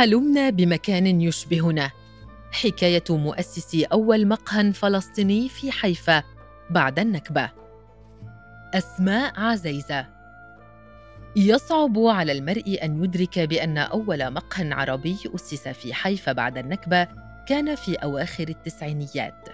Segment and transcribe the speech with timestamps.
[0.00, 1.90] حلمنا بمكان يشبهنا.
[2.52, 6.22] حكاية مؤسس أول مقهى فلسطيني في حيفا
[6.70, 7.50] بعد النكبة.
[8.74, 10.06] أسماء عزيزة.
[11.36, 17.08] يصعب على المرء أن يدرك بأن أول مقهى عربي أسس في حيفا بعد النكبة
[17.48, 19.48] كان في أواخر التسعينيات.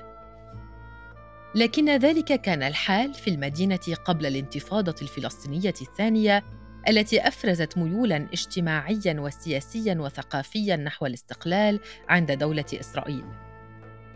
[1.54, 6.44] لكن ذلك كان الحال في المدينة قبل الانتفاضة الفلسطينية الثانية
[6.88, 13.24] التي أفرزت ميولا اجتماعيا وسياسيا وثقافيا نحو الاستقلال عند دولة إسرائيل.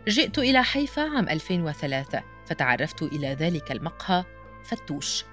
[0.07, 4.23] جئت إلى حيفا عام 2003 فتعرفت إلى ذلك المقهى
[4.63, 5.25] فتوش.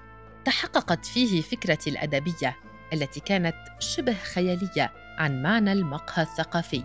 [0.45, 2.55] تحققت فيه فكرتي الأدبية
[2.93, 6.83] التي كانت شبه خيالية عن معنى المقهى الثقافي.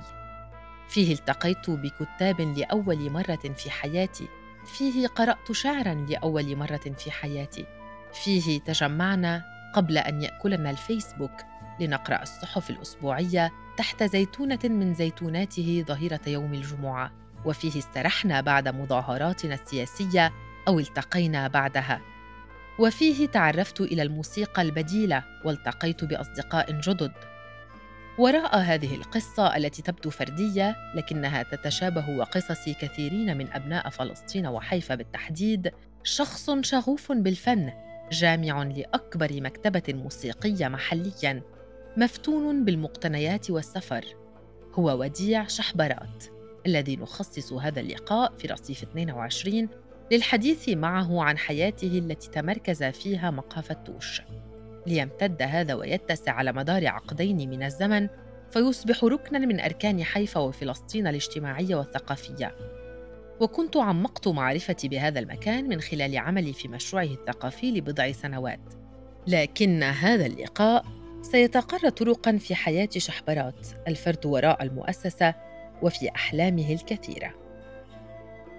[0.89, 4.29] فيه التقيت بكتاب لأول مرة في حياتي،
[4.67, 7.67] فيه قرأت شعرا لأول مرة في حياتي،
[8.13, 11.33] فيه تجمعنا قبل أن يأكلنا الفيسبوك.
[11.81, 17.13] لنقرأ الصحف الأسبوعية تحت زيتونة من زيتوناته ظهيرة يوم الجمعة.
[17.45, 20.33] وفيه استرحنا بعد مظاهراتنا السياسية
[20.69, 22.01] أو التقينا بعدها.
[22.79, 27.13] وفيه تعرفت إلى الموسيقى البديلة والتقيت بأصدقاء جدد.
[28.19, 35.73] وراء هذه القصة التي تبدو فردية لكنها تتشابه وقصص كثيرين من أبناء فلسطين وحيفا بالتحديد
[36.03, 37.73] شخص شغوف بالفن
[38.13, 41.43] جامع لأكبر مكتبة موسيقية محليا
[41.97, 44.05] مفتون بالمقتنيات والسفر.
[44.75, 46.25] هو وديع شحبرات
[46.67, 49.69] الذي نخصص هذا اللقاء في رصيف 22
[50.13, 54.23] للحديث معه عن حياته التي تمركز فيها مقهى فتوش.
[54.87, 58.09] ليمتد هذا ويتسع على مدار عقدين من الزمن
[58.51, 62.57] فيصبح ركنا من أركان حيفا وفلسطين الاجتماعية والثقافية.
[63.41, 68.61] وكنت عمقت معرفتي بهذا المكان من خلال عملي في مشروعه الثقافي لبضع سنوات.
[69.27, 70.85] لكن هذا اللقاء
[71.23, 75.35] سيتقر طرقا في حياة شحبرات الفرد وراء المؤسسة
[75.83, 77.35] وفي أحلامه الكثيرة.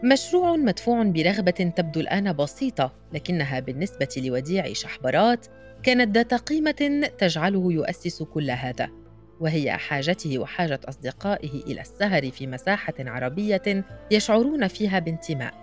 [0.04, 5.46] مشروع مدفوع برغبة تبدو الآن بسيطة لكنها بالنسبة لوديع شحبرات
[5.84, 9.05] كانت ذات قيمة تجعله يؤسس كل هذا.
[9.40, 15.54] وهي حاجته وحاجة أصدقائه إلى السهر في مساحة عربية يشعرون فيها بانتماء.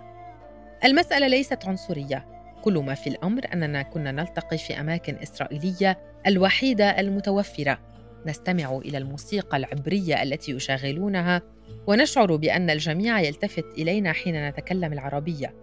[0.85, 2.27] المسألة ليست عنصرية.
[2.63, 7.79] كل ما في الأمر أننا كنا نلتقي في أماكن إسرائيلية الوحيدة المتوفرة.
[8.27, 11.43] نستمع إلى الموسيقى العبرية التي يشغلونها
[11.87, 15.55] ونشعر بأن الجميع يلتفت إلينا حين نتكلم العربية.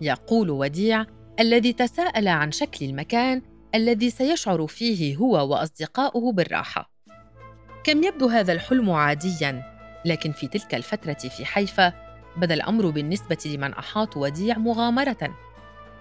[0.00, 1.06] يقول وديع
[1.40, 3.42] الذي تساءل عن شكل المكان
[3.74, 6.97] الذي سيشعر فيه هو وأصدقاؤه بالراحة.
[7.88, 9.62] كم يبدو هذا الحلم عاديا
[10.04, 11.92] لكن في تلك الفترة في حيفا
[12.36, 15.36] بدأ الأمر بالنسبة لمن أحاط وديع مغامرة.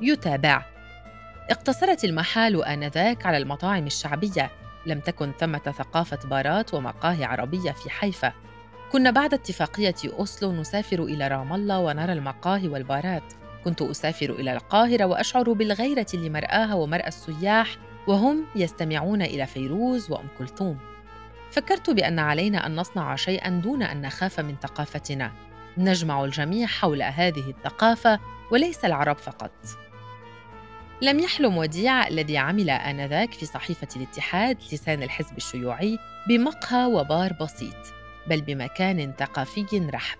[0.01, 0.65] يتابع.
[1.49, 4.51] اقتصرت المحال آنذاك على المطاعم الشعبية.
[4.85, 8.33] لم تكن ثمة ثقافة بارات ومقاهي عربية في حيفا.
[8.91, 13.33] كنا بعد اتفاقية أوسلو نسافر إلى رام الله ونرى المقاهي والبارات.
[13.63, 17.77] كنت أسافر إلى القاهرة وأشعر بالغيرة لمرآها ومرأى السياح
[18.07, 20.96] وهم يستمعون إلى فيروز وأم كلثوم.
[21.51, 25.31] فكرت بأن علينا أن نصنع شيئا دون أن نخاف من ثقافتنا.
[25.77, 28.19] نجمع الجميع حول هذه الثقافة
[28.51, 29.51] وليس العرب فقط.
[31.01, 37.75] لم يحلم وديع الذي عمل آنذاك في صحيفة الاتحاد لسان الحزب الشيوعي بمقهى وبار بسيط
[38.27, 40.19] بل بمكان ثقافي رحب.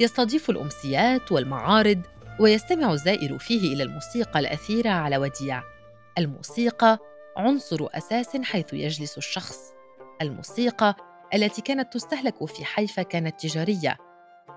[0.00, 2.02] يستضيف الأمسيات والمعارض
[2.40, 5.62] ويستمع الزائر فيه إلى الموسيقى الأثيرة على وديع.
[6.18, 6.98] الموسيقى
[7.36, 9.58] عنصر أساس حيث يجلس الشخص.
[10.22, 10.96] الموسيقى
[11.34, 13.96] التي كانت تستهلك في حيفا كانت تجارية.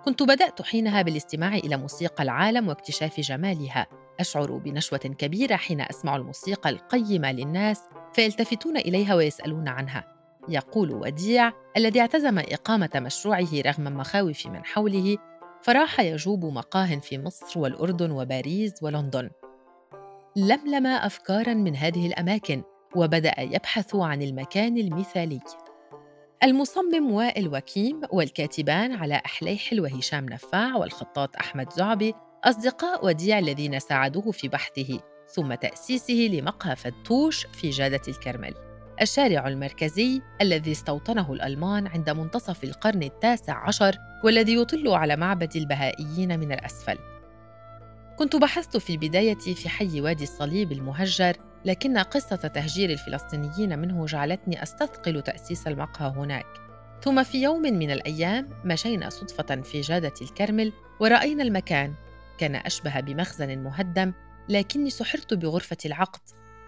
[0.06, 3.88] كنت بدأت حينها بالاستماع إلى موسيقى العالم واكتشاف جمالها.
[4.20, 7.82] أشعر بنشوة كبيرة حين أسمع الموسيقى القيمة للناس
[8.14, 10.16] فيلتفتون إليها ويسألون عنها.
[10.50, 15.18] يقول وديع الذي اعتزم إقامة مشروعه رغم مخاوف من حوله
[15.62, 19.30] فراح يجوب مقاه في مصر والأردن وباريس ولندن.
[20.36, 22.64] لملم افكارا من هذه الأماكن
[22.96, 25.40] وبدأ يبحث عن المكان المثالي.
[26.44, 32.14] المصمم وائل وكيم والكاتبان على أحليح وهشام نفاع والخطاط أحمد زعبي
[32.44, 38.54] أصدقاء وديع الذين ساعدوه في بحثه ثم تأسيسه لمقهى فتوش في جادة الكرمل.
[39.02, 46.40] الشارع المركزي الذي استوطنه الألمان عند منتصف القرن التاسع عشر والذي يطل على معبد البهائيين
[46.40, 46.98] من الأسفل.
[48.20, 54.64] كنت بحثت في البداية في حي وادي الصليب المهجر لكن قصة تهجير الفلسطينيين منه جعلتني
[54.64, 56.46] أستثقل تأسيس المقهى هناك.
[57.04, 61.94] ثم في يوم من الأيام مشينا صدفة في جادة الكرمل ورأينا المكان.
[62.38, 64.14] كان أشبه بمخزن مهدم
[64.50, 66.22] لكني سحرت بغرفة العقد.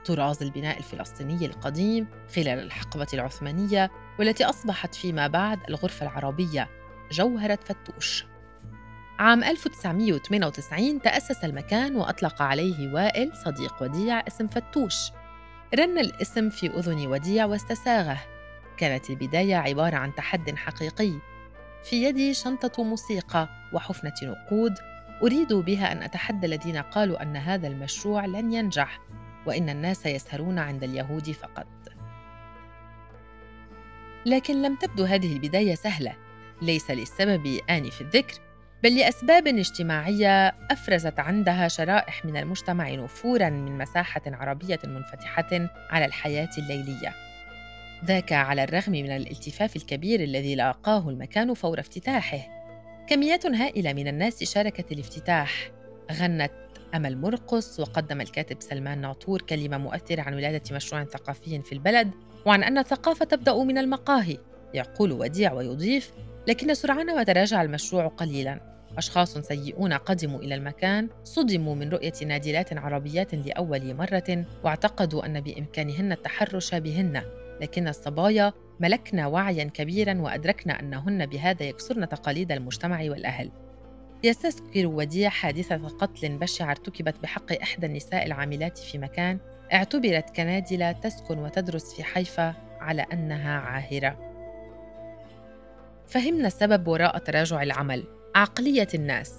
[0.05, 6.69] طراز البناء الفلسطيني القديم خلال الحقبة العثمانية والتي أصبحت فيما بعد الغرفة العربية.
[7.11, 8.25] جوهرة فتوش.
[9.19, 15.11] عام 1998 تأسس المكان وأطلق عليه وائل صديق وديع اسم فتوش.
[15.75, 18.19] رن الاسم في أذن وديع واستساغه.
[18.77, 21.13] كانت البداية عبارة عن تحد حقيقي.
[21.83, 24.73] في يدي شنطة موسيقى وحفنة نقود.
[25.23, 28.99] أريد بها أن أتحدى الذين قالوا أن هذا المشروع لن ينجح
[29.45, 31.67] وإن الناس يسهرون عند اليهود فقط.
[34.25, 36.15] لكن لم تبدو هذه البداية سهلة.
[36.61, 38.46] ليس للسبب آنف الذكر
[38.83, 46.49] بل لأسباب اجتماعية أفرزت عندها شرائح من المجتمع نفورا من مساحة عربية منفتحة على الحياة
[46.57, 47.13] الليلية.
[48.05, 52.47] ذاك على الرغم من الالتفاف الكبير الذي لاقاه المكان فور افتتاحه.
[53.09, 55.71] كميات هائلة من الناس شاركت الافتتاح.
[56.11, 56.51] غنت
[56.95, 62.11] أمل مرقص وقدم الكاتب سلمان ناطور كلمة مؤثرة عن ولادة مشروع ثقافي في البلد
[62.45, 64.37] وعن أن الثقافة تبدأ من المقاهي.
[64.73, 66.11] يقول وديع ويضيف
[66.47, 68.77] لكن سرعان ما تراجع المشروع قليلا.
[68.97, 76.11] أشخاص سيئون قدموا إلى المكان صدموا من رؤية نادلات عربيات لأول مرة واعتقدوا أن بإمكانهن
[76.11, 77.21] التحرش بهن.
[77.61, 83.51] لكن الصبايا ملكن وعيا كبيرا وأدركن أنهن بهذا يكسرن تقاليد المجتمع والأهل.
[84.23, 89.39] يستذكر وديع حادثة قتل بشعة ارتكبت بحق إحدى النساء العاملات في مكان
[89.73, 94.26] اعتبرت كنادلة تسكن وتدرس في حيفا على أنها عاهرة.
[96.07, 98.03] فهمنا السبب وراء تراجع العمل
[98.35, 99.33] عقلية الناس.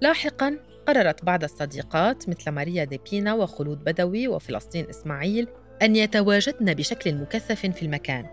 [0.00, 5.48] لاحقاً قررت بعض الصديقات مثل ماريا ديبينا وخلود بدوي وفلسطين إسماعيل
[5.82, 8.26] أن يتواجدن بشكل مكثف في المكان.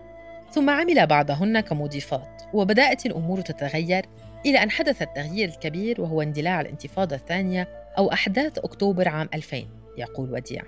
[0.52, 4.04] ثم عمل بعضهن كمضيفات وبدأت الأمور تتغير
[4.46, 7.68] إلى أن حدث التغيير الكبير وهو اندلاع الانتفاضة الثانية
[7.98, 9.66] أو أحداث أكتوبر عام 2000
[9.98, 10.62] يقول وديع.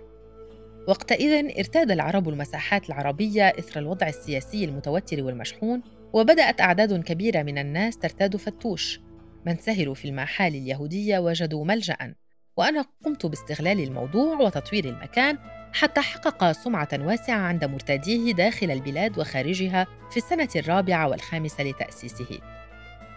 [0.88, 5.82] وقتئذ ارتاد العرب المساحات العربية إثر الوضع السياسي المتوتر والمشحون
[6.14, 9.00] وبدأت أعداد كبيرة من الناس ترتاد فتوش
[9.46, 12.14] من سهروا في المحال اليهودية وجدوا ملجأ
[12.56, 15.38] وأنا قمت باستغلال الموضوع وتطوير المكان
[15.72, 22.38] حتى حقق سمعة واسعة عند مرتاديه داخل البلاد وخارجها في السنة الرابعة والخامسة لتأسيسه.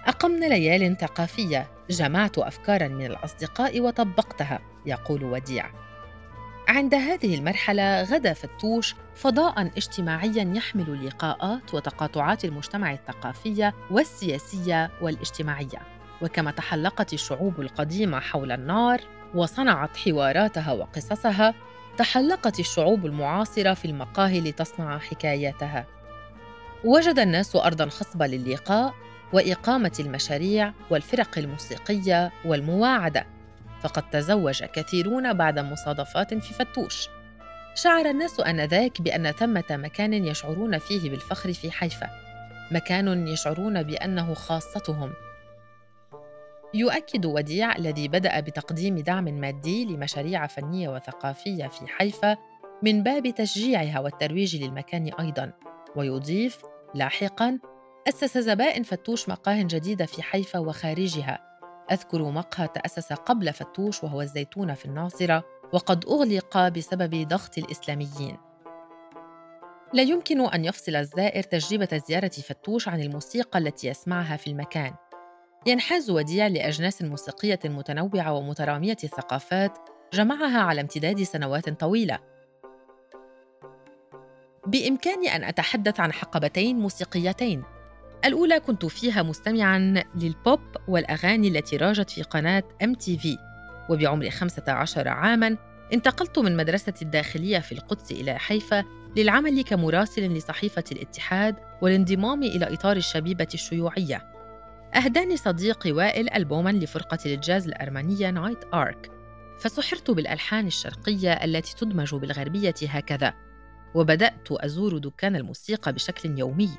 [0.06, 5.87] أقمنا ليال ثقافية، جمعت أفكارا من الأصدقاء وطبقتها، يقول وديع.
[6.68, 15.81] عند هذه المرحلة غدا فتوش فضاء اجتماعيا يحمل اللقاءات وتقاطعات المجتمع الثقافية والسياسية والاجتماعية.
[16.22, 19.02] وكما تحلقت الشعوب القديمة حول النار
[19.36, 21.54] وصنعت حواراتها وقصصها
[21.98, 25.86] تحلقت الشعوب المعاصرة في المقاهي لتصنع حكاياتها.
[26.84, 28.94] وجد الناس أرضاً خصبة للقاء
[29.34, 33.28] وإقامة المشاريع والفرق الموسيقية والمواعدة،
[33.83, 37.09] فقد تزوج كثيرون بعد مصادفات في فتوش.
[37.75, 42.09] شعر الناس آنذاك بأن ثمة مكان يشعرون فيه بالفخر في حيفا،
[42.71, 45.13] مكان يشعرون بأنه خاصتهم.
[46.74, 52.38] يؤكد وديع الذي بدأ بتقديم دعم مادي لمشاريع فنية وثقافية في حيفا
[52.83, 55.51] من باب تشجيعها والترويج للمكان أيضاً.
[55.95, 56.62] ويضيف
[56.95, 57.59] لاحقاً
[58.09, 61.57] أسس زبائن فتوش مقاه جديدة في حيفا وخارجها.
[61.91, 68.38] أذكر مقهى تأسس قبل فتوش وهو الزيتونة في الناصرة وقد أغلق بسبب ضغط الإسلاميين
[69.94, 74.94] لا يمكن أن يفصل الزائر تجربة زيارة فتوش عن الموسيقى التي يسمعها في المكان
[75.65, 79.77] ينحاز وديع لأجناس موسيقية متنوعة ومترامية الثقافات
[80.13, 82.20] جمعها على امتداد سنوات طويلة.
[84.67, 87.63] بإمكاني أن أتحدث عن حقبتين موسيقيتين.
[88.25, 93.27] الأولى كنت فيها مستمعاً للبوب والأغاني التي راجت في قناة MTV
[93.89, 95.57] وبعمر 15 عاماً
[95.93, 98.83] انتقلت من مدرسة الداخلية في القدس إلى حيفا
[99.17, 104.33] للعمل كمراسل لصحيفة الاتحاد والانضمام إلى إطار الشبيبة الشيوعية.
[104.95, 109.12] أهداني صديقي وائل ألبوماً لفرقة الجاز الأرمنية Night Ark
[109.59, 113.33] فسحرت بالألحان الشرقية التي تدمج بالغربية هكذا.
[113.95, 116.69] وبدأت أزور دكان الموسيقى بشكل يومي.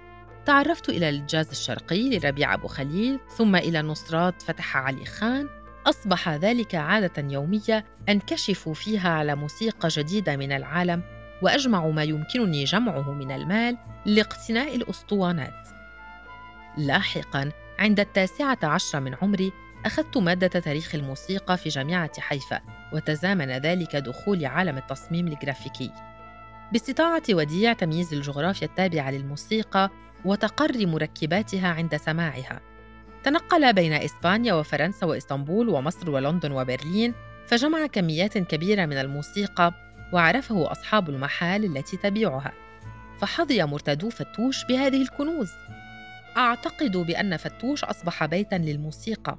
[0.49, 5.49] تعرفت إلى الجاز الشرقي لربيع أبو خليل ثم إلى نصرات فتح علي خان.
[5.87, 11.03] أصبح ذلك عادة يومية أنكشف فيها على موسيقى جديدة من العالم
[11.43, 13.77] وأجمع ما يمكنني جمعه من المال
[14.07, 15.69] لاقتناء الأسطوانات.
[16.77, 19.53] لاحقاً عند التاسعة عشر من عمري
[19.87, 22.61] أخذت مادة تاريخ الموسيقى في جامعة حيفا
[22.93, 25.91] وتزامن ذلك دخول عالم التصميم الجرافيكي.
[26.73, 29.91] باستطاعة وديع تمييز الجغرافيا التابعة للموسيقى
[30.25, 32.61] وتقري مركباتها عند سماعها.
[33.25, 37.15] تنقل بين إسبانيا وفرنسا وإسطنبول ومصر ولندن وبرلين
[37.47, 39.75] فجمع كميات كبيرة من الموسيقى
[40.13, 42.53] وعرفه أصحاب المحال التي تبيعها.
[43.21, 45.51] فحظي مرتدو فتوش بهذه الكنوز.
[46.37, 49.39] أعتقد بأن فتوش أصبح بيتاً للموسيقى.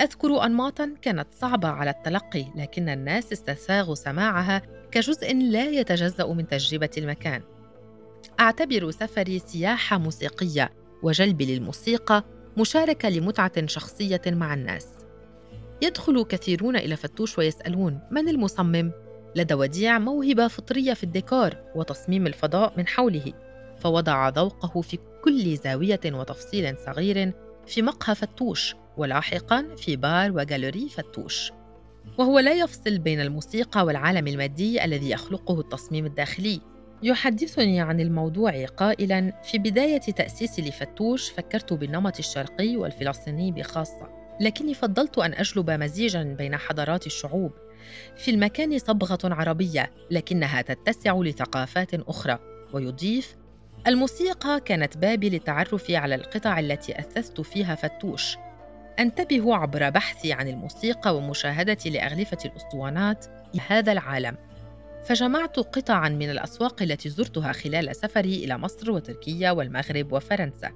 [0.00, 6.90] أذكر أنماطاً كانت صعبة على التلقي لكن الناس استساغوا سماعها كجزء لا يتجزأ من تجربة
[6.98, 7.42] المكان.
[8.40, 12.24] أعتبر سفري سياحة موسيقية وجلب للموسيقى
[12.56, 14.88] مشاركة لمتعة شخصية مع الناس.
[15.82, 18.92] يدخل كثيرون إلى فتوش ويسألون من المصمم؟
[19.36, 23.32] لدى وديع موهبة فطرية في الديكور وتصميم الفضاء من حوله
[23.78, 27.32] فوضع ذوقه في كل زاوية وتفصيل صغير
[27.66, 31.52] في مقهى فتوش ولاحقا في بار وجاليري فتوش.
[32.18, 36.60] وهو لا يفصل بين الموسيقى والعالم المادي الذي يخلقه التصميم الداخلي.
[37.02, 45.18] يحدثني عن الموضوع قائلا في بداية تأسيسي لفتوش فكرت بالنمط الشرقي والفلسطيني بخاصة لكني فضلت
[45.18, 47.52] أن أجلب مزيجا بين حضارات الشعوب.
[48.16, 52.38] في المكان صبغة عربية لكنها تتسع لثقافات أخرى.
[52.72, 53.36] ويضيف
[53.86, 58.36] الموسيقى كانت بابي للتعرف على القطع التي أثثت فيها فتوش.
[58.98, 63.26] أنتبه عبر بحثي عن الموسيقى ومشاهدتي لأغلفة الأسطوانات
[63.68, 64.36] هذا العالم.
[65.06, 70.72] فجمعت قطعا من الأسواق التي زرتها خلال سفري إلى مصر وتركيا والمغرب وفرنسا.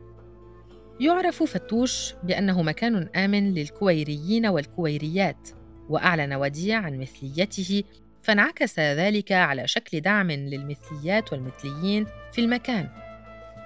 [1.00, 5.48] يعرف فتوش بأنه مكان آمن للكويريين والكويريات
[5.88, 7.84] وأعلن وديع عن مثليته
[8.22, 12.88] فانعكس ذلك على شكل دعم للمثليات والمثليين في المكان.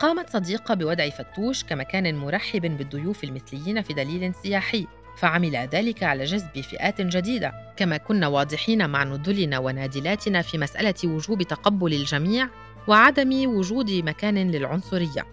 [0.00, 4.86] قامت صديقة بوضع فتوش كمكان مرحب بالضيوف المثليين في دليل سياحي.
[5.16, 7.52] فعمل ذلك على جذب فئات جديدة.
[7.76, 12.48] كما كنا واضحين مع نذلنا ونادلاتنا في مسألة وجوب تقبل الجميع
[12.88, 15.26] وعدم وجود مكان للعنصرية.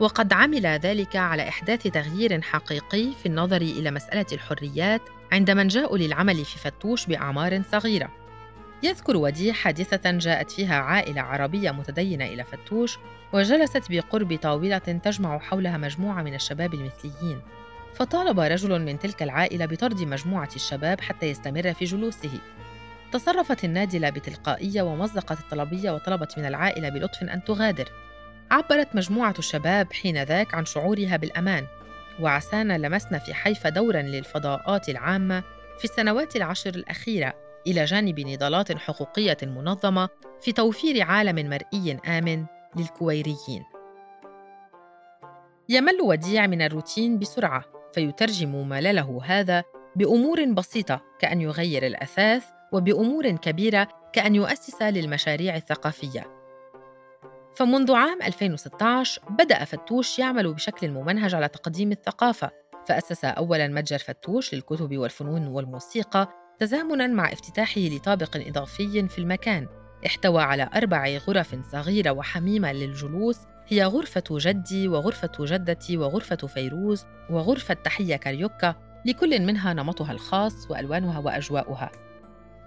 [0.00, 5.02] وقد عمل ذلك على إحداث تغيير حقيقي في النظر إلى مسألة الحريات
[5.32, 8.10] عند من جاءوا للعمل في فتوش بأعمار صغيرة.
[8.82, 12.98] يذكر وديع حادثة جاءت فيها عائلة عربية متدينة إلى فتوش
[13.32, 17.40] وجلست بقرب طاولة تجمع حولها مجموعة من الشباب المثليين.
[17.94, 22.38] فطالب رجل من تلك العائلة بطرد مجموعة الشباب حتى يستمر في جلوسه.
[23.12, 27.88] تصرفت النادلة بتلقائية ومزقت الطلبية وطلبت من العائلة بلطف أن تغادر.
[28.50, 31.66] عبرت مجموعة الشباب حينذاك عن شعورها بالأمان
[32.20, 35.42] وعسانا لمسنا في حيفا دورا للفضاءات العامة
[35.78, 37.34] في السنوات العشر الأخيرة
[37.66, 40.08] إلى جانب نضالات حقوقية منظمة
[40.40, 42.44] في توفير عالم مرئي آمن
[42.76, 43.64] للكويريين.
[45.68, 47.81] يمل وديع من الروتين بسرعة.
[47.94, 49.64] فيترجم ملله هذا
[49.96, 56.42] بأمور بسيطة كأن يغير الأثاث وبأمور كبيرة كأن يؤسس للمشاريع الثقافية.
[57.56, 62.50] فمنذ عام 2016 بدأ فتوش يعمل بشكل ممنهج على تقديم الثقافة
[62.86, 69.68] فأسس أولاً متجر فتوش للكتب والفنون والموسيقى تزامناً مع افتتاحه لطابق إضافي في المكان
[70.06, 73.38] احتوى على أربع غرف صغيرة وحميمة للجلوس
[73.72, 78.74] هي غرفة جدي وغرفة جدتي وغرفة فيروز وغرفة تحية كاريوكا
[79.04, 81.90] لكل منها نمطها الخاص وألوانها وأجواؤها.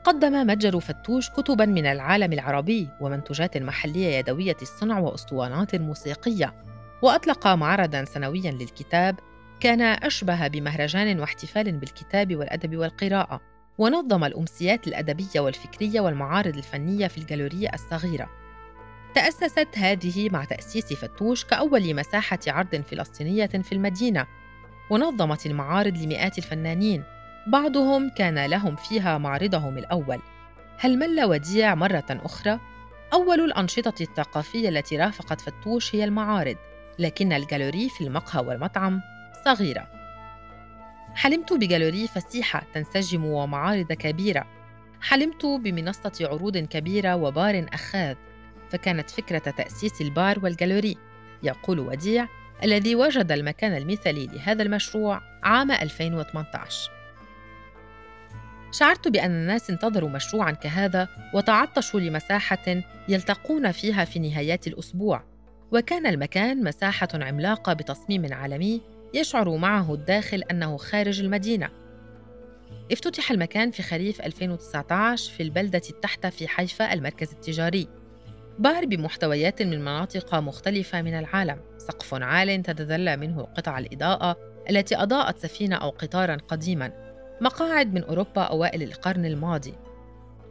[0.03, 6.53] قدم متجر فتوش كتبا من العالم العربي ومنتوجات محلية يدوية الصنع وأسطوانات موسيقية.
[7.01, 9.19] وأطلق معرضا سنويا للكتاب
[9.59, 13.41] كان أشبه بمهرجان واحتفال بالكتاب والأدب والقراءة.
[13.77, 18.44] ونظم الأمسيات الأدبية والفكرية والمعارض الفنية في الجالورية الصغيرة.
[19.15, 24.27] تأسست هذه مع تأسيس فتوش كأول مساحة عرض فلسطينية في المدينة
[24.89, 27.03] ونظمت المعارض لمئات الفنانين.
[27.47, 30.19] بعضهم كان لهم فيها معرضهم الأول.
[30.77, 32.59] هل مل وديع مرة أخرى؟
[33.13, 36.57] أول الأنشطة الثقافية التي رافقت فتوش هي المعارض
[36.99, 39.01] لكن الجالوري في المقهى والمطعم
[39.45, 39.87] صغيرة.
[41.15, 44.47] حلمت بجالوري فسيحة تنسجم ومعارض كبيرة.
[45.01, 48.15] حلمت بمنصة عروض كبيرة وبار أخاذ.
[48.69, 50.97] فكانت فكرة تأسيس البار والجالوري.
[51.43, 52.27] يقول وديع
[52.63, 56.95] الذي وجد المكان المثالي لهذا المشروع عام 2018
[58.79, 65.23] شعرت بأن الناس انتظروا مشروعا كهذا وتعطشوا لمساحة يلتقون فيها في نهايات الأسبوع.
[65.71, 68.81] وكان المكان مساحة عملاقة بتصميم عالمي
[69.13, 71.69] يشعر معه الداخل أنه خارج المدينة.
[72.91, 77.87] افتتح المكان في خريف 2019 في البلدة التحت في حيفا المركز التجاري.
[78.59, 81.59] بار بمحتويات من مناطق مختلفة من العالم.
[81.77, 84.37] سقف عال تتدلى منه قطع الإضاءة
[84.69, 86.91] التي أضاءت سفينة أو قطارا قديما.
[87.41, 89.73] مقاعد من أوروبا أوائل القرن الماضي.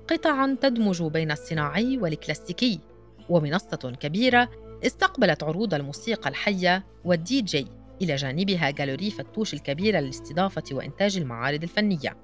[0.08, 2.80] قطعا تدمج بين الصناعي والكلاسيكي.
[3.28, 4.50] ومنصة كبيرة
[4.87, 7.66] استقبلت عروض الموسيقى الحية والدي جي
[8.02, 12.16] إلى جانبها جالوري فتوش الكبيرة لاستضافة وإنتاج المعارض الفنية.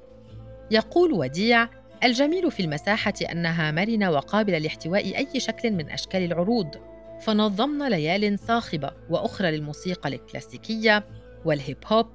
[0.70, 1.68] يقول وديع:
[2.04, 6.74] الجميل في المساحة أنها مرنة وقابلة لاحتواء أي شكل من أشكال العروض.
[7.20, 11.04] فنظمنا ليال صاخبة وأخرى للموسيقى الكلاسيكية
[11.44, 12.06] والهيب هوب.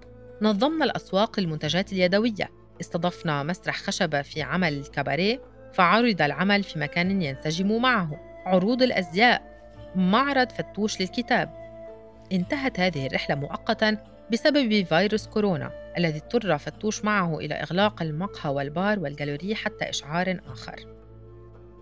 [0.41, 2.49] نظمنا الأسواق للمنتجات اليدوية.
[2.81, 5.41] استضفنا مسرح خشبة في عمل الكباريه
[5.73, 8.19] فعرض العمل في مكان ينسجم معه.
[8.45, 9.41] عروض الأزياء.
[9.95, 11.49] معرض فتوش للكتاب.
[12.31, 13.97] انتهت هذه الرحلة مؤقتا
[14.31, 15.84] بسبب فيروس كورونا.
[15.97, 20.95] الذي اضطر فتوش معه إلى إغلاق المقهى والبار والجاليري حتى إشعار آخر.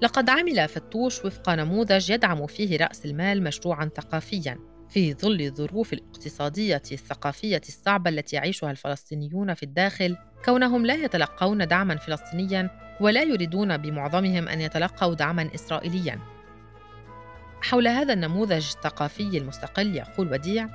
[0.02, 6.82] لقد عمل فتوش وفق نموذج يدعم فيه رأس المال مشروعا ثقافيا في ظل الظروف الاقتصادية
[6.92, 12.70] الثقافية الصعبة التي يعيشها الفلسطينيون في الداخل كونهم لا يتلقون دعما فلسطينيا
[13.02, 16.20] ولا يريدون بمعظمهم أن يتلقوا دعما اسرائيليا.
[17.62, 20.70] حول هذا النموذج الثقافي المستقل يقول وديع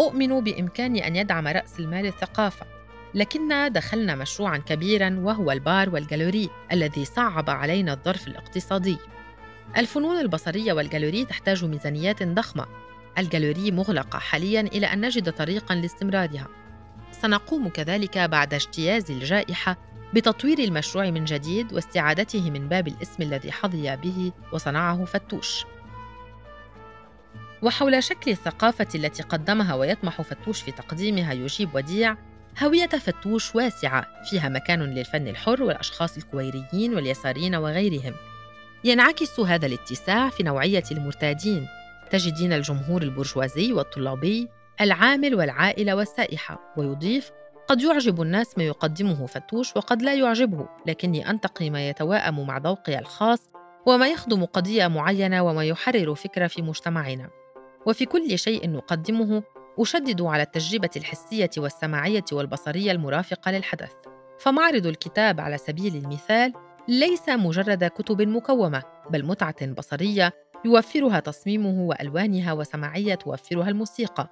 [0.00, 2.71] أؤمن بامكان أن يدعم رأس المال الثقافة
[3.14, 8.98] لكننا دخلنا مشروعا كبيرا وهو البار والجالوري الذي صعب علينا الظرف الاقتصادي.
[9.76, 12.66] الفنون البصرية والجالوري تحتاج ميزانيات ضخمة.
[13.18, 16.48] الجالوري مغلقه حاليا إلى أن نجد طريقا لاستمرارها.
[17.10, 19.76] سنقوم كذلك بعد اجتياز الجائحة
[20.14, 25.64] بتطوير المشروع من جديد واستعادته من باب الاسم الذي حظي به وصنعه فتوش.
[27.62, 32.16] وحول شكل الثقافة التي قدمها ويطمح فتوش في تقديمها يجيب وديع
[32.58, 38.14] هوية فتوش واسعة فيها مكان للفن الحر والأشخاص الكويريين واليساريين وغيرهم.
[38.84, 41.68] ينعكس هذا الاتساع في نوعية المرتادين
[42.10, 44.48] تجدين الجمهور البرجوازي والطلابي
[44.80, 47.30] العامل والعائلة والسائحة ويضيف
[47.68, 52.98] قد يعجب الناس ما يقدمه فتوش وقد لا يعجبه لكني أنتقي ما يتواءم مع ذوقي
[52.98, 53.50] الخاص
[53.86, 57.30] وما يخدم قضية معينة وما يحرر فكرة في مجتمعنا.
[57.86, 59.42] وفي كل شيء نقدمه
[59.78, 63.92] أشدد على التجربة الحسية والسماعية والبصرية المرافقة للحدث.
[64.38, 66.52] فمعرض الكتاب على سبيل المثال
[66.88, 70.32] ليس مجرد كتب مكومة بل متعة بصرية
[70.64, 74.28] يوفرها تصميمه وألوانها وسماعية توفرها الموسيقى.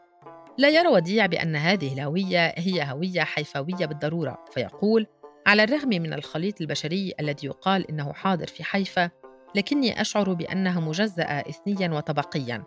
[0.58, 5.06] لا يرى وديع بأن هذه الهوية هي هوية حيفاوية بالضرورة فيقول
[5.46, 9.10] على الرغم من الخليط البشري الذي يقال إنه حاضر في حيفا
[9.54, 12.64] لكني أشعر بأنها مجزأة إثنيا وطبقيا.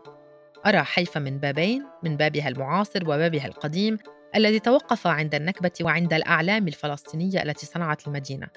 [0.66, 3.98] أرى حيفا من بابين من بابها المعاصر وبابها القديم
[4.36, 8.48] الذي توقف عند النكبة وعند الأعلام الفلسطينية التي صنعت المدينة.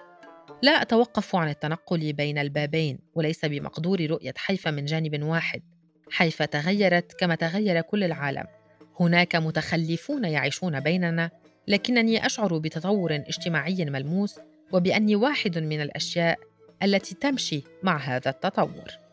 [0.62, 5.62] لا أتوقف عن التنقل بين البابين وليس بمقدور رؤية حيفا من جانب واحد.
[6.10, 8.44] حيفا تغيرت كما تغير كل العالم.
[9.00, 11.30] هناك متخلفون يعيشون بيننا
[11.68, 14.38] لكنني أشعر بتطور اجتماعي ملموس
[14.72, 16.38] وبأني واحد من الأشياء
[16.82, 19.05] التي تمشي مع هذا التطور.